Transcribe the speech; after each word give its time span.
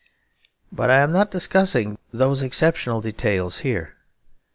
But 0.71 0.89
I 0.89 0.97
am 1.01 1.11
not 1.11 1.29
discussing 1.29 1.99
those 2.11 2.41
exceptional 2.41 3.01
details 3.01 3.59
here. 3.59 3.97